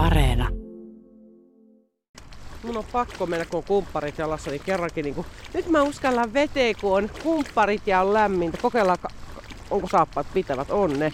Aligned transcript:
Areena. 0.00 0.48
Mun 2.62 2.76
on 2.76 2.84
pakko 2.92 3.26
mennä, 3.26 3.44
kun 3.44 3.58
on 3.58 3.64
kumpparit 3.64 4.18
jalassa, 4.18 4.50
niin 4.50 4.62
kerrankin 4.64 5.02
niin 5.04 5.14
kuin, 5.14 5.26
nyt 5.54 5.68
mä 5.68 5.82
uskallan 5.82 6.32
veteen, 6.32 6.74
kun 6.80 6.96
on 6.96 7.10
kumpparit 7.22 7.86
ja 7.86 8.00
on 8.00 8.12
lämmintä. 8.12 8.58
Kokeillaan, 8.62 8.98
onko 9.70 9.88
saappaat 9.88 10.26
pitävät. 10.34 10.70
On 10.70 10.98
ne. 10.98 11.12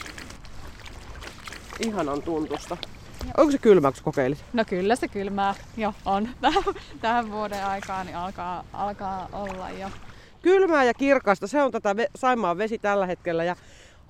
Ihanan 1.80 2.22
tuntusta. 2.22 2.76
Onko 3.36 3.52
se 3.52 3.58
kylmä, 3.58 3.92
kun 3.92 4.02
kokeilit? 4.02 4.44
No 4.52 4.64
kyllä 4.64 4.96
se 4.96 5.08
kylmää 5.08 5.54
jo 5.76 5.94
on. 6.04 6.28
Tähän 7.00 7.30
vuoden 7.30 7.64
aikaan 7.64 8.06
niin 8.06 8.16
alkaa, 8.16 8.64
alkaa 8.72 9.28
olla 9.32 9.70
jo. 9.70 9.88
Kylmää 10.42 10.84
ja 10.84 10.94
kirkasta, 10.94 11.46
se 11.46 11.62
on 11.62 11.72
tätä 11.72 11.94
Saimaan 12.16 12.58
vesi 12.58 12.78
tällä 12.78 13.06
hetkellä. 13.06 13.44
Ja 13.44 13.56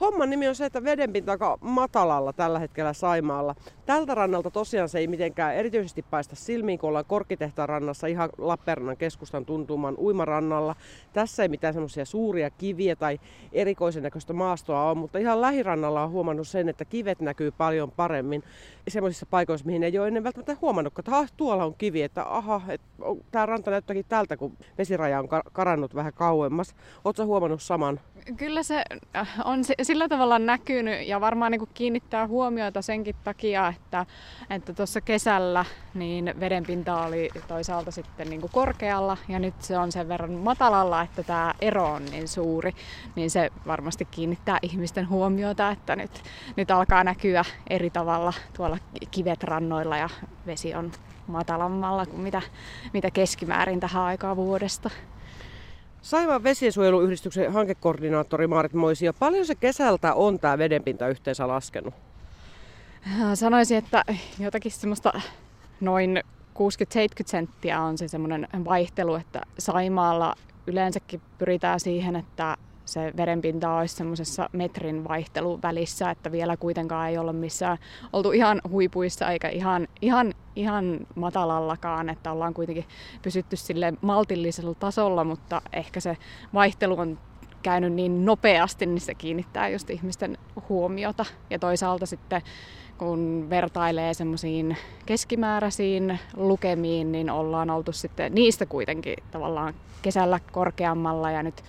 Homman 0.00 0.30
nimi 0.30 0.48
on 0.48 0.54
se, 0.54 0.66
että 0.66 0.84
vedenpinta 0.84 1.32
aika 1.32 1.58
matalalla 1.60 2.32
tällä 2.32 2.58
hetkellä 2.58 2.92
Saimaalla. 2.92 3.54
Tältä 3.86 4.14
rannalta 4.14 4.50
tosiaan 4.50 4.88
se 4.88 4.98
ei 4.98 5.06
mitenkään 5.06 5.54
erityisesti 5.54 6.02
paista 6.02 6.36
silmiin, 6.36 6.78
kun 6.78 6.88
ollaan 6.88 7.04
Korkkitehtaan 7.04 7.68
rannassa 7.68 8.06
ihan 8.06 8.30
Lappeenrannan 8.38 8.96
keskustan 8.96 9.46
tuntuman 9.46 9.98
uimarannalla. 9.98 10.74
Tässä 11.12 11.42
ei 11.42 11.48
mitään 11.48 11.74
semmoisia 11.74 12.04
suuria 12.04 12.50
kiviä 12.50 12.96
tai 12.96 13.20
erikoisen 13.52 14.02
näköistä 14.02 14.32
maastoa 14.32 14.88
ole, 14.88 14.94
mutta 14.94 15.18
ihan 15.18 15.40
lähirannalla 15.40 16.04
on 16.04 16.10
huomannut 16.10 16.48
sen, 16.48 16.68
että 16.68 16.84
kivet 16.84 17.20
näkyy 17.20 17.50
paljon 17.50 17.90
paremmin 17.90 18.42
semmoisissa 18.88 19.26
paikoissa, 19.26 19.66
mihin 19.66 19.82
ei 19.82 19.98
ole 19.98 20.08
ennen 20.08 20.24
välttämättä 20.24 20.56
huomannut, 20.60 20.98
että 20.98 21.16
ah, 21.16 21.32
tuolla 21.36 21.64
on 21.64 21.74
kivi, 21.74 22.02
että 22.02 22.24
aha, 22.24 22.60
että 22.68 22.86
tämä 23.30 23.46
ranta 23.46 23.70
näyttääkin 23.70 24.04
tältä, 24.08 24.36
kun 24.36 24.56
vesiraja 24.78 25.18
on 25.18 25.28
karannut 25.52 25.94
vähän 25.94 26.12
kauemmas. 26.12 26.74
Oletko 27.04 27.26
huomannut 27.26 27.62
saman? 27.62 28.00
Kyllä 28.36 28.62
se 28.62 28.84
äh, 29.16 29.28
on 29.44 29.64
sillä 29.86 30.08
tavalla 30.08 30.38
näkynyt 30.38 31.06
ja 31.06 31.20
varmaan 31.20 31.52
niin 31.52 31.68
kiinnittää 31.74 32.26
huomiota 32.26 32.82
senkin 32.82 33.16
takia, 33.24 33.68
että 33.76 34.06
että 34.50 34.72
kesällä 35.04 35.64
niin 35.94 36.34
vedenpinta 36.40 37.02
oli 37.02 37.30
toisaalta 37.48 37.90
sitten 37.90 38.30
niin 38.30 38.40
kuin 38.40 38.52
korkealla 38.52 39.16
ja 39.28 39.38
nyt 39.38 39.54
se 39.62 39.78
on 39.78 39.92
sen 39.92 40.08
verran 40.08 40.30
matalalla, 40.32 41.02
että 41.02 41.22
tämä 41.22 41.54
ero 41.60 41.92
on 41.92 42.04
niin 42.04 42.28
suuri, 42.28 42.72
niin 43.16 43.30
se 43.30 43.50
varmasti 43.66 44.04
kiinnittää 44.04 44.58
ihmisten 44.62 45.08
huomiota, 45.08 45.70
että 45.70 45.96
nyt, 45.96 46.22
nyt 46.56 46.70
alkaa 46.70 47.04
näkyä 47.04 47.44
eri 47.70 47.90
tavalla 47.90 48.32
tuolla 48.56 48.78
kivet 49.10 49.42
rannoilla 49.42 49.96
ja 49.96 50.08
vesi 50.46 50.74
on 50.74 50.92
matalammalla 51.26 52.06
kuin 52.06 52.20
mitä, 52.20 52.42
mitä 52.92 53.10
keskimäärin 53.10 53.80
tähän 53.80 54.02
aikaan 54.02 54.36
vuodesta. 54.36 54.90
Saimaan 56.06 56.42
vesiensuojeluyhdistyksen 56.42 57.52
hankekoordinaattori 57.52 58.46
Maarit 58.46 58.72
Moisia, 58.72 59.12
paljon 59.12 59.46
se 59.46 59.54
kesältä 59.54 60.14
on 60.14 60.38
tämä 60.40 60.58
vedenpinta 60.58 61.08
yhteensä 61.08 61.48
laskenut? 61.48 61.94
Äh, 63.06 63.34
sanoisin, 63.34 63.78
että 63.78 64.04
jotakin 64.38 64.72
semmoista 64.72 65.20
noin 65.80 66.22
60-70 66.58 66.60
senttiä 67.26 67.80
on 67.80 67.98
se 67.98 68.08
semmoinen 68.08 68.48
vaihtelu, 68.64 69.14
että 69.14 69.40
Saimaalla 69.58 70.34
yleensäkin 70.66 71.20
pyritään 71.38 71.80
siihen, 71.80 72.16
että 72.16 72.56
se 72.86 73.12
verenpinta 73.16 73.74
olisi 73.74 73.96
semmoisessa 73.96 74.50
metrin 74.52 75.08
vaihtelun 75.08 75.62
välissä, 75.62 76.10
että 76.10 76.32
vielä 76.32 76.56
kuitenkaan 76.56 77.08
ei 77.08 77.18
olla 77.18 77.32
missään 77.32 77.78
oltu 78.12 78.32
ihan 78.32 78.60
huipuissa 78.68 79.30
eikä 79.30 79.48
ihan, 79.48 79.88
ihan, 80.02 80.34
ihan 80.56 81.06
matalallakaan, 81.14 82.08
että 82.08 82.32
ollaan 82.32 82.54
kuitenkin 82.54 82.84
pysytty 83.22 83.56
sille 83.56 83.92
maltillisella 84.00 84.74
tasolla, 84.74 85.24
mutta 85.24 85.62
ehkä 85.72 86.00
se 86.00 86.16
vaihtelu 86.54 87.00
on 87.00 87.18
käynyt 87.62 87.92
niin 87.92 88.24
nopeasti, 88.24 88.86
niin 88.86 89.00
se 89.00 89.14
kiinnittää 89.14 89.68
just 89.68 89.90
ihmisten 89.90 90.38
huomiota. 90.68 91.24
Ja 91.50 91.58
toisaalta 91.58 92.06
sitten 92.06 92.42
kun 92.98 93.46
vertailee 93.50 94.14
semmoisiin 94.14 94.76
keskimääräisiin 95.06 96.18
lukemiin, 96.36 97.12
niin 97.12 97.30
ollaan 97.30 97.70
oltu 97.70 97.92
sitten 97.92 98.34
niistä 98.34 98.66
kuitenkin 98.66 99.16
tavallaan 99.30 99.74
kesällä 100.02 100.40
korkeammalla 100.52 101.30
ja 101.30 101.42
nyt 101.42 101.62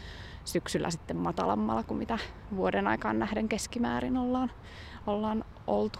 syksyllä 0.47 0.91
sitten 0.91 1.17
matalammalla 1.17 1.83
kuin 1.83 1.97
mitä 1.97 2.17
vuoden 2.55 2.87
aikaan 2.87 3.19
nähden 3.19 3.49
keskimäärin 3.49 4.17
ollaan, 4.17 4.51
ollaan 5.07 5.45
oltu. 5.67 5.99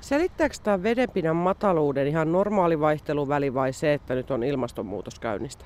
Selittääkö 0.00 0.54
tämä 0.62 0.82
vedenpinnan 0.82 1.36
mataluuden 1.36 2.06
ihan 2.06 2.32
normaali 2.32 2.80
vaihteluväli 2.80 3.54
vai 3.54 3.72
se, 3.72 3.94
että 3.94 4.14
nyt 4.14 4.30
on 4.30 4.42
ilmastonmuutos 4.42 5.20
käynnistä? 5.20 5.64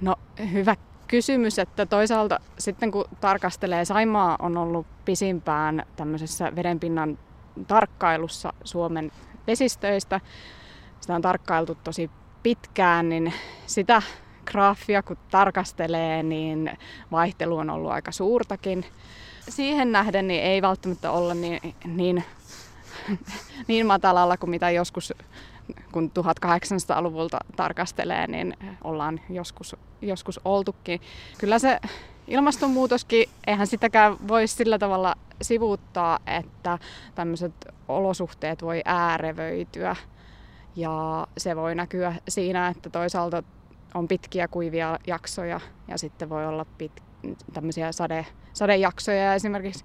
No 0.00 0.16
hyvä 0.52 0.76
kysymys, 1.08 1.58
että 1.58 1.86
toisaalta 1.86 2.40
sitten 2.58 2.90
kun 2.90 3.04
tarkastelee, 3.20 3.84
Saimaa 3.84 4.36
on 4.38 4.56
ollut 4.56 4.86
pisimpään 5.04 5.86
tämmöisessä 5.96 6.52
vedenpinnan 6.56 7.18
tarkkailussa 7.66 8.52
Suomen 8.64 9.12
vesistöistä. 9.46 10.20
Sitä 11.00 11.14
on 11.14 11.22
tarkkailtu 11.22 11.78
tosi 11.84 12.10
pitkään, 12.42 13.08
niin 13.08 13.32
sitä 13.66 14.02
graafia 14.46 15.02
kun 15.02 15.16
tarkastelee, 15.30 16.22
niin 16.22 16.70
vaihtelu 17.12 17.56
on 17.56 17.70
ollut 17.70 17.90
aika 17.90 18.12
suurtakin. 18.12 18.84
Siihen 19.48 19.92
nähden 19.92 20.28
niin 20.28 20.42
ei 20.42 20.62
välttämättä 20.62 21.10
olla 21.10 21.34
niin, 21.34 21.74
niin, 21.84 22.24
niin 23.68 23.86
matalalla 23.86 24.36
kuin 24.36 24.50
mitä 24.50 24.70
joskus 24.70 25.12
kun 25.92 26.10
1800-luvulta 26.18 27.38
tarkastelee, 27.56 28.26
niin 28.26 28.56
ollaan 28.84 29.20
joskus, 29.30 29.76
joskus 30.02 30.40
oltukin. 30.44 31.00
Kyllä 31.38 31.58
se 31.58 31.80
ilmastonmuutoskin, 32.28 33.28
eihän 33.46 33.66
sitäkään 33.66 34.16
voi 34.28 34.46
sillä 34.46 34.78
tavalla 34.78 35.14
sivuuttaa, 35.42 36.18
että 36.26 36.78
tämmöiset 37.14 37.52
olosuhteet 37.88 38.62
voi 38.62 38.82
äärevöityä. 38.84 39.96
Ja 40.76 41.26
se 41.38 41.56
voi 41.56 41.74
näkyä 41.74 42.14
siinä, 42.28 42.68
että 42.68 42.90
toisaalta 42.90 43.42
on 43.96 44.08
pitkiä 44.08 44.48
kuivia 44.48 44.98
jaksoja 45.06 45.60
ja 45.88 45.98
sitten 45.98 46.28
voi 46.28 46.46
olla 46.46 46.66
pit, 46.78 47.02
tämmöisiä 47.52 47.92
sade, 47.92 48.26
sadejaksoja 48.52 49.34
esimerkiksi 49.34 49.84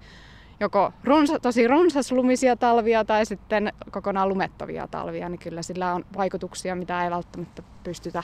joko 0.60 0.92
runsa, 1.04 1.40
tosi 1.40 1.68
runsaslumisia 1.68 2.56
talvia 2.56 3.04
tai 3.04 3.26
sitten 3.26 3.72
kokonaan 3.90 4.28
lumettavia 4.28 4.88
talvia, 4.88 5.28
niin 5.28 5.38
kyllä 5.38 5.62
sillä 5.62 5.94
on 5.94 6.04
vaikutuksia, 6.16 6.74
mitä 6.74 7.04
ei 7.04 7.10
välttämättä 7.10 7.62
pystytä 7.84 8.22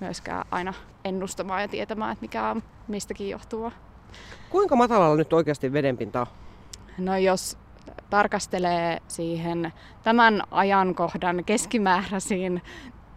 myöskään 0.00 0.46
aina 0.50 0.74
ennustamaan 1.04 1.62
ja 1.62 1.68
tietämään, 1.68 2.12
että 2.12 2.22
mikä 2.22 2.50
on 2.50 2.62
mistäkin 2.88 3.30
johtuu. 3.30 3.72
Kuinka 4.50 4.76
matalalla 4.76 5.16
nyt 5.16 5.32
oikeasti 5.32 5.72
vedenpinta 5.72 6.20
on? 6.20 6.26
No 6.98 7.16
jos 7.16 7.58
tarkastelee 8.10 8.98
siihen 9.08 9.72
tämän 10.02 10.42
ajankohdan 10.50 11.44
keskimääräisiin 11.44 12.62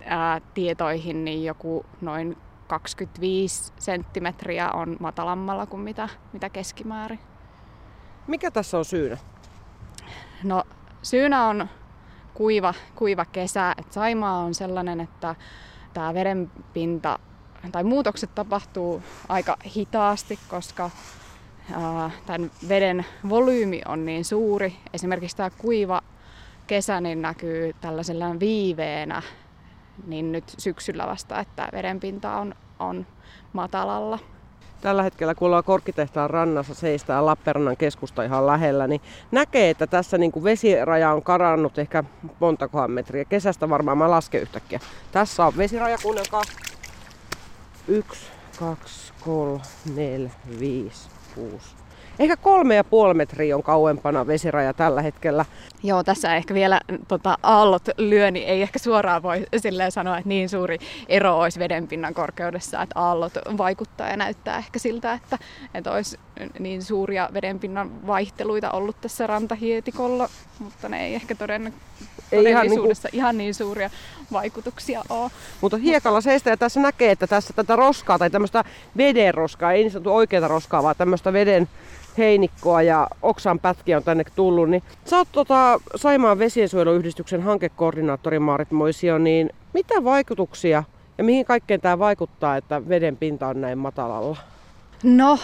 ää, 0.06 0.42
tietoihin, 0.54 1.26
niin 1.26 1.44
joku 1.44 1.86
noin 2.02 2.38
25 2.68 3.74
senttimetriä 3.80 4.72
on 4.72 4.98
matalammalla 5.00 5.66
kuin 5.66 5.82
mitä, 5.82 6.10
mitä 6.34 6.50
keskimäärin. 6.50 7.20
Mikä 8.28 8.52
tässä 8.52 8.78
on 8.78 8.86
syynä? 8.86 9.18
No 10.44 10.64
syynä 11.04 11.48
on 11.48 11.70
kuiva, 12.34 12.74
kuiva 12.96 13.26
kesä. 13.26 13.76
Et 13.78 13.92
Saimaa 13.92 14.38
on 14.38 14.54
sellainen, 14.54 15.02
että 15.02 15.36
tämä 15.94 16.14
vedenpinta 16.14 17.20
tai 17.72 17.84
muutokset 17.84 18.36
tapahtuu 18.36 19.04
aika 19.30 19.58
hitaasti, 19.76 20.40
koska 20.48 20.90
tämän 22.26 22.52
veden 22.70 23.06
volyymi 23.30 23.82
on 23.88 24.06
niin 24.06 24.26
suuri. 24.26 24.76
Esimerkiksi 24.94 25.38
tämä 25.38 25.50
kuiva 25.50 26.02
kesä 26.68 27.02
niin 27.02 27.22
näkyy 27.22 27.76
tällaisella 27.82 28.40
viiveenä 28.40 29.22
niin 30.08 30.32
nyt 30.32 30.44
syksyllä 30.58 31.08
vasta, 31.08 31.40
että 31.40 31.70
vedenpinta 31.72 32.38
on, 32.38 32.56
on 32.80 33.06
matalalla. 33.54 34.20
Tällä 34.82 35.04
hetkellä, 35.04 35.36
kun 35.36 35.46
ollaan 35.46 35.64
Korkkitehtaan 35.64 36.30
rannassa, 36.30 36.74
seistää 36.74 37.26
Lappeenrannan 37.26 37.78
keskusta 37.78 38.24
ihan 38.24 38.48
lähellä, 38.48 38.88
niin 38.88 39.02
näkee, 39.32 39.70
että 39.70 39.88
tässä 39.88 40.18
niin 40.18 40.32
kuin 40.32 40.44
vesiraja 40.44 41.12
on 41.12 41.24
karannut 41.24 41.78
ehkä 41.78 42.04
montakohan 42.40 42.92
metriä. 42.92 43.26
Kesästä 43.26 43.70
varmaan 43.70 43.98
mä 43.98 44.12
lasken 44.12 44.42
yhtäkkiä. 44.42 44.80
Tässä 45.12 45.46
on 45.46 45.58
vesiraja, 45.58 45.98
kuunnelkaa. 46.04 46.42
Yksi, 47.88 48.26
kaksi, 48.60 49.14
kolme, 49.26 49.62
neljä, 49.96 50.32
viisi, 50.60 51.10
kuusi, 51.36 51.76
Ehkä 52.22 52.38
kolme 52.38 52.76
ja 52.76 52.84
puoli 52.84 53.14
metriä 53.14 53.56
on 53.56 53.64
kauempana 53.64 54.28
vesiraja 54.28 54.74
tällä 54.74 55.02
hetkellä. 55.02 55.46
Joo, 55.84 56.04
tässä 56.04 56.36
ehkä 56.36 56.54
vielä 56.54 56.82
tota, 57.08 57.38
aallot 57.44 57.84
lyö, 57.98 58.32
niin 58.32 58.48
ei 58.48 58.62
ehkä 58.62 58.80
suoraan 58.80 59.24
voi 59.24 59.46
silleen 59.58 59.92
sanoa, 59.92 60.18
että 60.18 60.30
niin 60.30 60.50
suuri 60.50 60.78
ero 61.08 61.40
olisi 61.40 61.60
vedenpinnan 61.60 62.14
korkeudessa, 62.14 62.82
että 62.82 63.00
aallot 63.00 63.34
vaikuttaa 63.58 64.10
ja 64.10 64.18
näyttää 64.18 64.58
ehkä 64.58 64.80
siltä, 64.80 65.14
että, 65.14 65.38
että 65.74 65.92
olisi 65.92 66.20
niin 66.60 66.84
suuria 66.84 67.30
vedenpinnan 67.34 68.08
vaihteluita 68.08 68.72
ollut 68.72 69.02
tässä 69.02 69.28
rantahietikolla, 69.28 70.30
mutta 70.60 70.90
ne 70.90 71.06
ei 71.06 71.16
ehkä 71.16 71.36
todennäköisesti 71.36 72.06
Ei 72.32 72.50
ihan 72.50 72.62
todellisuudessa 72.62 73.10
ihan, 73.14 73.26
ihan 73.26 73.38
niin 73.38 73.54
suuria 73.54 73.90
vaikutuksia 74.32 75.02
ole. 75.10 75.32
Mutta 75.62 75.78
hiekalla 75.78 76.22
seistä 76.22 76.50
ja 76.50 76.58
tässä 76.58 76.80
näkee, 76.80 77.12
että 77.12 77.28
tässä 77.28 77.54
tätä 77.54 77.76
roskaa 77.76 78.20
tai 78.20 78.30
tämmöistä 78.30 78.64
veden 78.98 79.34
roskaa, 79.34 79.72
ei 79.72 79.84
niin 79.84 79.92
sanottu 79.92 80.16
oikeaa 80.16 80.48
roskaa, 80.48 80.84
vaan 80.84 80.96
tämmöistä 80.98 81.34
veden 81.34 81.70
heinikkoa 82.18 82.82
ja 82.82 83.08
oksan 83.22 83.60
pätkiä 83.60 83.98
on 83.98 84.04
tänne 84.04 84.24
tullut. 84.36 84.70
Niin, 84.70 84.84
sä 85.06 85.18
oot 85.18 85.28
tota, 85.32 85.80
Saimaan 85.96 86.40
vesiensuojeluyhdistyksen 86.40 87.42
hankekoordinaattori 87.42 88.40
Maarit 88.40 88.72
Moisio, 88.72 89.18
niin 89.18 89.50
mitä 89.74 90.04
vaikutuksia 90.04 90.84
ja 91.18 91.24
mihin 91.24 91.46
kaikkeen 91.46 91.82
tämä 91.82 92.00
vaikuttaa, 92.00 92.58
että 92.58 92.90
veden 92.90 93.18
pinta 93.18 93.48
on 93.48 93.62
näin 93.62 93.78
matalalla? 93.78 94.38
No, 95.04 95.40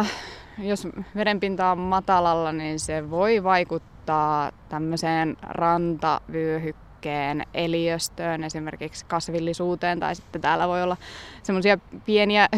äh, 0.00 0.12
jos 0.58 0.88
vedenpinta 1.16 1.70
on 1.70 1.78
matalalla, 1.78 2.52
niin 2.52 2.80
se 2.80 3.10
voi 3.10 3.44
vaikuttaa 3.44 4.52
tämmöiseen 4.68 5.36
rantavyöhykkeen 6.98 7.42
eliöstöön, 7.54 8.44
esimerkiksi 8.44 9.04
kasvillisuuteen, 9.06 10.00
tai 10.00 10.14
sitten 10.14 10.40
täällä 10.40 10.68
voi 10.68 10.82
olla 10.82 10.96
semmoisia 11.42 11.78
pieniä 12.04 12.48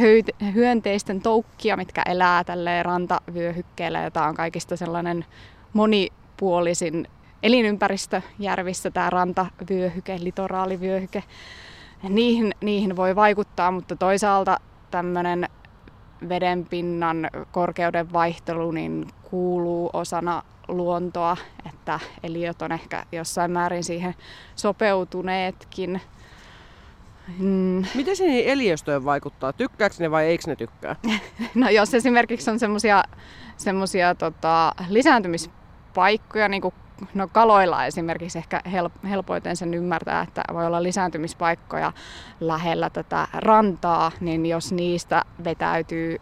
hyönteisten 0.55 1.21
toukkia, 1.21 1.77
mitkä 1.77 2.03
elää 2.07 2.45
tälle 2.45 2.83
rantavyöhykkeellä, 2.83 4.03
jota 4.03 4.25
on 4.25 4.35
kaikista 4.35 4.77
sellainen 4.77 5.25
monipuolisin 5.73 7.07
elinympäristö 7.43 8.23
järvissä, 8.39 8.91
tämä 8.91 9.11
rantavyöhyke, 9.11 10.19
litoraalivyöhyke. 10.21 11.23
Niihin, 12.09 12.55
niihin 12.61 12.97
voi 12.97 13.17
vaikuttaa, 13.17 13.71
mutta 13.71 13.97
toisaalta 13.97 14.61
tämmöinen 14.91 15.49
vedenpinnan 16.29 17.31
korkeuden 17.53 18.13
vaihtelu 18.13 18.71
niin 18.71 19.07
kuuluu 19.23 19.91
osana 19.93 20.43
luontoa, 20.69 21.37
että 21.67 22.01
eliöt 22.23 22.63
on 22.63 22.73
ehkä 22.73 23.05
jossain 23.13 23.51
määrin 23.51 23.85
siihen 23.85 24.15
sopeutuneetkin. 24.57 26.01
Mm. 27.39 27.85
Miten 27.95 28.17
se 28.17 28.25
eliöstöön 28.47 29.05
vaikuttaa? 29.05 29.53
Tykkääkö 29.53 29.95
ne 29.99 30.11
vai 30.11 30.27
eikö 30.27 30.45
ne 30.47 30.57
tykkää? 30.57 30.97
no 31.55 31.69
jos 31.69 31.95
esimerkiksi 31.95 32.51
on 32.51 32.59
semmoisia 33.57 34.15
tota, 34.15 34.75
lisääntymispaikkoja, 35.95 36.49
niin 36.49 36.63
kuin 36.63 36.75
no 37.15 37.29
kaloilla 37.29 37.87
esimerkiksi 37.87 38.39
ehkä 38.39 38.61
helpoiten 39.09 39.57
sen 39.57 39.75
ymmärtää, 39.75 40.23
että 40.23 40.43
voi 40.53 40.67
olla 40.67 40.83
lisääntymispaikkoja 40.83 41.93
lähellä 42.41 42.91
tätä 42.91 43.29
rantaa, 43.33 44.13
niin 44.21 44.47
jos 44.47 44.73
niistä 44.73 45.23
vetäytyy 45.45 46.17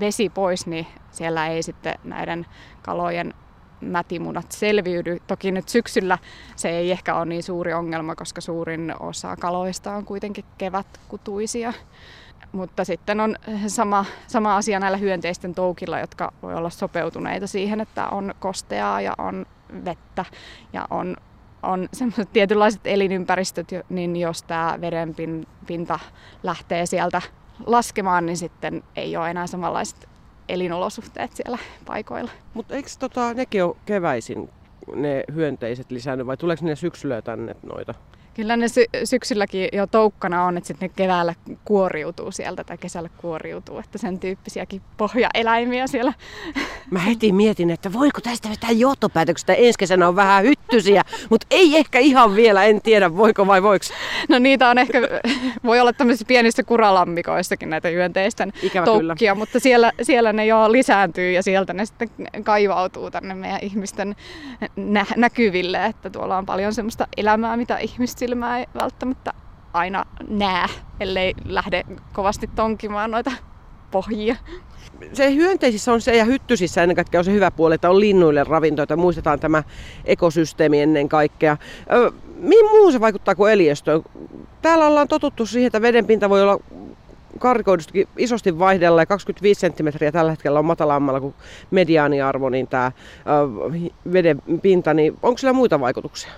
vesi 0.00 0.28
pois, 0.28 0.66
niin 0.66 0.86
siellä 1.10 1.48
ei 1.48 1.62
sitten 1.62 1.94
näiden 2.04 2.46
kalojen 2.82 3.34
mätimunat 3.82 4.52
selviydy. 4.52 5.18
Toki 5.26 5.52
nyt 5.52 5.68
syksyllä 5.68 6.18
se 6.56 6.68
ei 6.68 6.90
ehkä 6.90 7.14
ole 7.14 7.26
niin 7.26 7.42
suuri 7.42 7.72
ongelma, 7.72 8.14
koska 8.14 8.40
suurin 8.40 8.94
osa 9.00 9.36
kaloista 9.36 9.94
on 9.94 10.04
kuitenkin 10.04 10.44
kevätkutuisia. 10.58 11.72
Mutta 12.52 12.84
sitten 12.84 13.20
on 13.20 13.36
sama, 13.66 14.04
sama 14.26 14.56
asia 14.56 14.80
näillä 14.80 14.98
hyönteisten 14.98 15.54
toukilla, 15.54 15.98
jotka 15.98 16.32
voi 16.42 16.54
olla 16.54 16.70
sopeutuneita 16.70 17.46
siihen, 17.46 17.80
että 17.80 18.08
on 18.08 18.34
kosteaa 18.40 19.00
ja 19.00 19.14
on 19.18 19.46
vettä 19.84 20.24
ja 20.72 20.86
on, 20.90 21.16
on 21.62 21.88
semmoiset 21.92 22.32
tietynlaiset 22.32 22.80
elinympäristöt, 22.84 23.68
niin 23.88 24.16
jos 24.16 24.42
tämä 24.42 24.78
veden 24.80 25.14
pinta 25.66 25.98
lähtee 26.42 26.86
sieltä 26.86 27.22
laskemaan, 27.66 28.26
niin 28.26 28.36
sitten 28.36 28.82
ei 28.96 29.16
ole 29.16 29.30
enää 29.30 29.46
samanlaiset 29.46 30.08
elinolosuhteet 30.48 31.32
siellä 31.32 31.58
paikoilla. 31.86 32.30
Mutta 32.54 32.74
eikö 32.74 32.88
tota, 32.98 33.34
nekin 33.34 33.64
ole 33.64 33.76
keväisin 33.86 34.50
ne 34.94 35.24
hyönteiset 35.34 35.90
lisännyt 35.90 36.26
vai 36.26 36.36
tuleeko 36.36 36.66
ne 36.66 36.76
syksyllä 36.76 37.22
tänne 37.22 37.56
noita? 37.62 37.94
Kyllä 38.34 38.56
ne 38.56 38.68
sy- 38.68 38.86
syksylläkin 39.04 39.68
jo 39.72 39.86
toukkana 39.86 40.44
on, 40.44 40.56
että 40.56 40.68
sitten 40.68 40.88
ne 40.88 40.94
keväällä 40.96 41.34
kuoriutuu 41.64 42.32
sieltä 42.32 42.64
tai 42.64 42.78
kesällä 42.78 43.08
kuoriutuu, 43.16 43.78
että 43.78 43.98
sen 43.98 44.18
tyyppisiäkin 44.18 44.82
pohjaeläimiä 44.96 45.86
siellä. 45.86 46.12
Mä 46.90 46.98
heti 46.98 47.32
mietin, 47.32 47.70
että 47.70 47.92
voiko 47.92 48.20
tästä 48.20 48.48
vetää 48.48 48.70
johtopäätöksestä, 48.70 49.54
ensi 49.54 49.78
kesänä 49.78 50.08
on 50.08 50.16
vähän 50.16 50.44
hyttysiä, 50.44 51.02
mutta 51.30 51.46
ei 51.50 51.76
ehkä 51.76 51.98
ihan 51.98 52.36
vielä, 52.36 52.64
en 52.64 52.82
tiedä 52.82 53.16
voiko 53.16 53.46
vai 53.46 53.62
voiko. 53.62 53.84
No 54.28 54.38
niitä 54.38 54.68
on 54.68 54.78
ehkä, 54.78 54.98
voi 55.64 55.80
olla 55.80 55.92
tämmöisissä 55.92 56.26
pienissä 56.28 56.62
kuralammikoissakin 56.62 57.70
näitä 57.70 57.88
hyönteisten 57.88 58.52
Ikävä 58.62 58.84
toukkia, 58.84 59.14
kyllä. 59.32 59.34
mutta 59.34 59.60
siellä, 59.60 59.92
siellä 60.02 60.32
ne 60.32 60.46
jo 60.46 60.72
lisääntyy 60.72 61.32
ja 61.32 61.42
sieltä 61.42 61.72
ne 61.72 61.86
sitten 61.86 62.08
kaivautuu 62.42 63.10
tänne 63.10 63.34
meidän 63.34 63.60
ihmisten 63.62 64.16
nä- 64.76 65.06
näkyville, 65.16 65.86
että 65.86 66.10
tuolla 66.10 66.38
on 66.38 66.46
paljon 66.46 66.74
semmoista 66.74 67.06
elämää, 67.16 67.56
mitä 67.56 67.78
ihmiset 67.78 68.21
silmää 68.22 68.58
ei 68.58 68.66
välttämättä 68.80 69.32
aina 69.72 70.04
näe, 70.28 70.66
ellei 71.00 71.34
lähde 71.44 71.84
kovasti 72.12 72.50
tonkimaan 72.54 73.10
noita 73.10 73.32
pohjia. 73.90 74.36
Se 75.12 75.34
hyönteisissä 75.34 75.92
on 75.92 76.00
se 76.00 76.16
ja 76.16 76.24
hyttysissä 76.24 76.82
ennen 76.82 76.96
kaikkea 76.96 77.20
on 77.20 77.24
se 77.24 77.32
hyvä 77.32 77.50
puoli, 77.50 77.74
että 77.74 77.90
on 77.90 78.00
linnuille 78.00 78.44
ravintoita. 78.44 78.96
Muistetaan 78.96 79.40
tämä 79.40 79.62
ekosysteemi 80.04 80.80
ennen 80.80 81.08
kaikkea. 81.08 81.56
Mihin 82.36 82.66
muu 82.70 82.92
se 82.92 83.00
vaikuttaa 83.00 83.34
kuin 83.34 83.52
eliöstöön? 83.52 84.02
Täällä 84.62 84.86
ollaan 84.86 85.08
totuttu 85.08 85.46
siihen, 85.46 85.66
että 85.66 85.82
vedenpinta 85.82 86.30
voi 86.30 86.42
olla 86.42 86.58
karikoidustakin 87.38 88.08
isosti 88.16 88.58
vaihdella 88.58 89.02
ja 89.02 89.06
25 89.06 89.60
senttimetriä 89.60 90.12
tällä 90.12 90.30
hetkellä 90.30 90.58
on 90.58 90.64
matalammalla 90.64 91.20
kuin 91.20 91.34
mediaaniarvo, 91.70 92.48
niin 92.48 92.66
tämä 92.66 92.92
veden 94.12 94.42
pinta, 94.62 94.94
niin 94.94 95.18
onko 95.22 95.38
sillä 95.38 95.52
muita 95.52 95.80
vaikutuksia? 95.80 96.32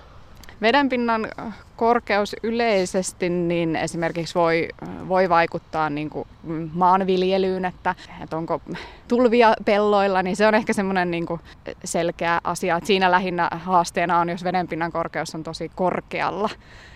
Vedenpinnan 0.61 1.27
korkeus 1.75 2.35
yleisesti 2.43 3.29
niin 3.29 3.75
esimerkiksi 3.75 4.35
voi, 4.35 4.69
voi 5.07 5.29
vaikuttaa 5.29 5.89
niin 5.89 6.09
kuin 6.09 6.27
maanviljelyyn, 6.73 7.65
että, 7.65 7.95
että 8.23 8.37
onko 8.37 8.61
tulvia 9.07 9.53
pelloilla, 9.65 10.23
niin 10.23 10.35
se 10.35 10.47
on 10.47 10.55
ehkä 10.55 10.73
semmoinen 10.73 11.11
niin 11.11 11.25
kuin 11.25 11.41
selkeä 11.83 12.41
asia. 12.43 12.77
Että 12.77 12.87
siinä 12.87 13.11
lähinnä 13.11 13.49
haasteena 13.51 14.19
on, 14.19 14.29
jos 14.29 14.43
vedenpinnan 14.43 14.91
korkeus 14.91 15.35
on 15.35 15.43
tosi 15.43 15.71
korkealla. 15.75 16.49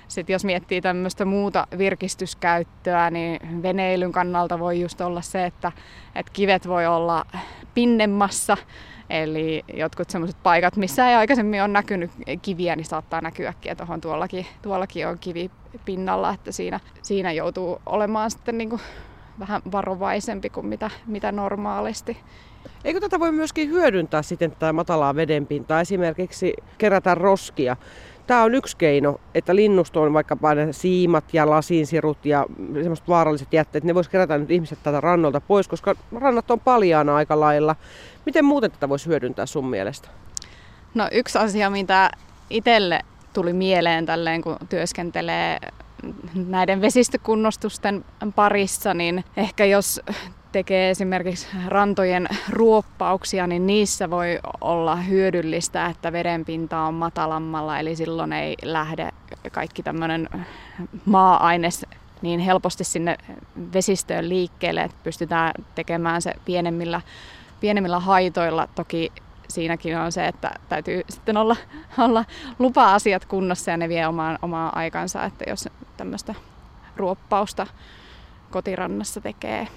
Sitten 0.08 0.34
jos 0.34 0.46
miettii 0.46 0.82
tämmöistä 0.82 1.26
muuta 1.26 1.68
virkistyskäyttöä, 1.78 3.10
niin 3.10 3.62
veneilyn 3.64 4.12
kannalta 4.12 4.60
voi 4.60 4.82
just 4.82 5.02
olla 5.02 5.22
se, 5.22 5.46
että, 5.46 5.72
että 6.16 6.32
kivet 6.34 6.68
voi 6.68 6.88
olla 6.88 7.26
pinnemmassa 7.74 8.58
Eli 9.10 9.64
jotkut 9.74 10.10
sellaiset 10.10 10.44
paikat, 10.44 10.76
missä 10.76 11.10
ei 11.10 11.16
aikaisemmin 11.16 11.62
ole 11.62 11.68
näkynyt 11.68 12.12
kiviä, 12.42 12.76
niin 12.76 12.86
saattaa 12.86 13.22
näkyäkin, 13.22 13.72
että 13.72 13.86
tuohon 13.86 14.02
tuollakin, 14.02 14.46
tuollakin 14.62 15.08
on 15.08 15.20
kivi 15.20 15.52
pinnalla, 15.86 16.34
että 16.34 16.52
siinä, 16.52 16.80
siinä 17.02 17.32
joutuu 17.32 17.82
olemaan 17.86 18.32
sitten 18.32 18.58
niin 18.58 18.70
kuin 18.70 18.82
vähän 19.40 19.62
varovaisempi 19.72 20.50
kuin 20.50 20.66
mitä, 20.66 20.90
mitä 21.08 21.32
normaalisti. 21.32 22.18
Eikö 22.84 23.00
tätä 23.00 23.20
voi 23.20 23.32
myöskin 23.32 23.70
hyödyntää 23.70 24.22
sitten 24.22 24.52
tätä 24.52 24.74
matalaa 24.74 25.16
vedenpintaa, 25.16 25.82
esimerkiksi 25.82 26.54
kerätä 26.78 27.16
roskia? 27.16 27.76
Tämä 28.30 28.44
on 28.44 28.56
yksi 28.56 28.78
keino, 28.78 29.20
että 29.36 29.56
linnusto 29.56 30.02
on 30.02 30.14
vaikkapa 30.14 30.56
ne 30.56 30.74
siimat 30.74 31.34
ja 31.34 31.50
lasinsirut 31.50 32.26
ja 32.26 32.46
semmoiset 32.74 33.08
vaaralliset 33.08 33.54
jätteet, 33.54 33.84
ne 33.84 33.96
voisi 33.96 34.10
kerätä 34.10 34.38
nyt 34.38 34.52
ihmiset 34.52 34.80
tätä 34.84 35.02
rannolta 35.02 35.42
pois, 35.42 35.68
koska 35.68 35.96
rannat 36.20 36.52
on 36.52 36.60
paljaana 36.60 37.16
aika 37.16 37.40
lailla. 37.40 37.76
Miten 38.26 38.46
muuten 38.46 38.72
tätä 38.72 38.90
voisi 38.90 39.06
hyödyntää 39.08 39.46
sun 39.46 39.70
mielestä? 39.70 40.10
No 40.94 41.08
yksi 41.12 41.38
asia, 41.38 41.70
mitä 41.70 42.12
itselle 42.50 43.00
tuli 43.34 43.54
mieleen 43.54 44.06
tälleen, 44.06 44.42
kun 44.42 44.58
työskentelee 44.70 45.60
näiden 46.34 46.82
vesistökunnostusten 46.82 48.06
parissa, 48.36 48.94
niin 48.94 49.24
ehkä 49.38 49.66
jos 49.66 50.02
tekee 50.52 50.90
esimerkiksi 50.90 51.48
rantojen 51.68 52.28
ruoppauksia, 52.50 53.48
niin 53.48 53.68
niissä 53.68 54.10
voi 54.10 54.40
olla 54.62 54.96
hyödyllistä, 54.96 55.86
että 55.86 56.12
vedenpinta 56.12 56.80
on 56.80 56.94
matalammalla, 56.94 57.80
eli 57.80 57.96
silloin 57.96 58.34
ei 58.34 58.56
lähde 58.64 59.10
kaikki 59.52 59.84
tämmöinen 59.84 60.30
maa-aines 61.06 61.86
niin 62.22 62.40
helposti 62.40 62.84
sinne 62.84 63.18
vesistöön 63.74 64.30
liikkeelle, 64.30 64.82
että 64.82 64.98
pystytään 65.04 65.54
tekemään 65.76 66.22
se 66.22 66.34
pienemmillä, 66.46 67.02
pienemmillä 67.60 68.00
haitoilla. 68.00 68.68
Toki 68.76 69.12
siinäkin 69.48 69.98
on 69.98 70.12
se, 70.12 70.28
että 70.28 70.52
täytyy 70.70 71.02
sitten 71.10 71.38
olla, 71.38 71.56
olla 71.98 72.26
lupa-asiat 72.60 73.26
kunnossa 73.26 73.72
ja 73.72 73.78
ne 73.78 73.90
vie 73.90 74.08
omaan, 74.08 74.40
omaa 74.42 74.76
aikansa, 74.76 75.24
että 75.26 75.46
jos 75.48 75.70
tämmöistä 75.98 76.36
ruoppausta 76.98 77.68
kotirannassa 78.52 79.22
tekee 79.22 79.68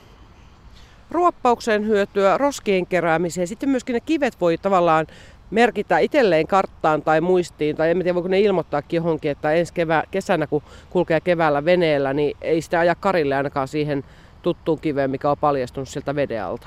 ruoppaukseen 1.10 1.86
hyötyä, 1.86 2.38
roskien 2.38 2.86
keräämiseen. 2.86 3.46
Sitten 3.46 3.68
myöskin 3.68 3.94
ne 3.94 4.00
kivet 4.00 4.40
voi 4.40 4.58
tavallaan 4.58 5.06
merkitä 5.50 5.98
itselleen 5.98 6.46
karttaan 6.46 7.02
tai 7.02 7.20
muistiin, 7.20 7.76
tai 7.76 7.90
en 7.90 7.98
tiedä 7.98 8.14
voiko 8.14 8.28
ne 8.28 8.40
ilmoittaa 8.40 8.82
johonkin, 8.92 9.30
että 9.30 9.52
ensi 9.52 9.72
kevä, 9.72 10.02
kesänä 10.10 10.46
kun 10.46 10.62
kulkee 10.90 11.20
keväällä 11.20 11.64
veneellä, 11.64 12.12
niin 12.12 12.36
ei 12.40 12.62
sitä 12.62 12.80
aja 12.80 12.94
karille 12.94 13.36
ainakaan 13.36 13.68
siihen 13.68 14.04
tuttuun 14.42 14.80
kiveen, 14.80 15.10
mikä 15.10 15.30
on 15.30 15.38
paljastunut 15.38 15.88
sieltä 15.88 16.14
veden 16.14 16.44
alta. 16.44 16.66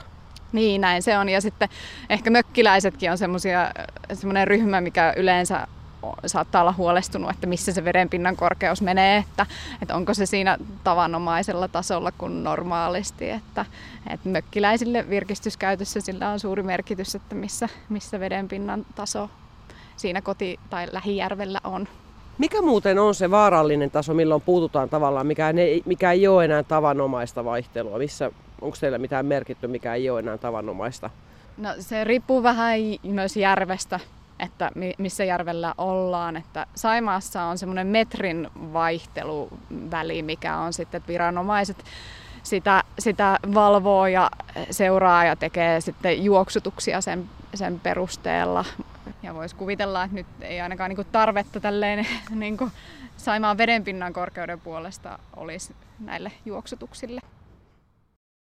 Niin, 0.51 0.82
näin 0.82 1.04
se 1.04 1.18
on. 1.18 1.30
Ja 1.30 1.42
sitten 1.42 1.70
ehkä 2.10 2.30
mökkiläisetkin 2.30 3.12
on 3.12 3.18
semmoinen 3.18 4.48
ryhmä, 4.48 4.82
mikä 4.82 5.13
yleensä 5.18 5.68
saattaa 6.25 6.62
olla 6.62 6.74
huolestunut, 6.78 7.30
että 7.30 7.48
missä 7.48 7.72
se 7.72 7.84
vedenpinnan 7.84 8.36
korkeus 8.36 8.82
menee, 8.82 9.18
että, 9.18 9.46
että 9.82 9.96
onko 9.96 10.14
se 10.14 10.25
siinä 10.25 10.58
tavanomaisella 10.84 11.68
tasolla 11.68 12.12
kuin 12.12 12.44
normaalisti. 12.44 13.30
Että, 13.30 13.66
että 14.10 14.30
mökkiläisille 14.30 15.10
virkistyskäytössä 15.10 16.02
sillä 16.02 16.30
on 16.30 16.40
suuri 16.40 16.64
merkitys, 16.64 17.16
että 17.16 17.36
missä, 17.36 17.70
missä 17.90 18.20
vedenpinnan 18.20 18.86
taso 18.96 19.30
siinä 19.98 20.22
koti- 20.22 20.60
tai 20.70 20.88
lähijärvellä 20.92 21.60
on. 21.64 21.88
Mikä 22.38 22.62
muuten 22.62 23.00
on 23.00 23.16
se 23.16 23.32
vaarallinen 23.32 23.92
taso, 23.92 24.14
milloin 24.14 24.42
puututaan 24.42 24.90
tavallaan, 24.90 25.28
mikä 25.28 25.50
ei, 25.50 25.84
mikä 25.86 26.12
ei 26.12 26.28
ole 26.28 26.46
enää 26.46 26.64
tavanomaista 26.64 27.46
vaihtelua? 27.46 27.98
Missä, 27.98 28.32
onko 28.62 28.78
teillä 28.80 28.98
mitään 28.98 29.25
merkitty, 29.25 29.68
mikä 29.68 29.94
ei 29.94 30.10
ole 30.10 30.20
enää 30.20 30.38
tavanomaista? 30.38 31.10
No 31.58 31.70
se 31.80 32.04
riippuu 32.04 32.44
vähän 32.44 32.80
myös 33.04 33.38
järvestä, 33.38 34.00
että 34.39 34.72
missä 34.98 35.24
järvellä 35.24 35.74
ollaan. 35.77 36.38
Että 36.38 36.68
Saimaassa 36.75 37.44
on 37.44 37.58
semmoinen 37.58 37.88
metrin 37.88 38.50
vaihteluväli, 38.56 40.22
mikä 40.22 40.58
on 40.58 40.74
sitten, 40.74 41.04
viranomaiset 41.08 41.84
sitä, 42.44 42.84
sitä 43.00 43.39
valvoo 43.54 44.08
ja 44.08 44.32
seuraa 44.72 45.25
ja 45.25 45.36
tekee 45.36 45.82
sitten 45.82 46.24
juoksutuksia 46.24 47.01
sen, 47.01 47.30
sen 47.54 47.80
perusteella. 47.80 48.65
Ja 49.24 49.34
voisi 49.34 49.56
kuvitella, 49.56 50.04
että 50.04 50.15
nyt 50.15 50.27
ei 50.42 50.62
ainakaan 50.62 50.89
niin 50.89 51.08
tarvetta 51.12 51.60
tälleen 51.60 52.08
niin 52.30 52.58
Saimaan 53.18 53.58
vedenpinnan 53.58 54.13
korkeuden 54.13 54.60
puolesta 54.60 55.20
olisi 55.36 55.75
näille 56.00 56.32
juoksutuksille. 56.46 57.22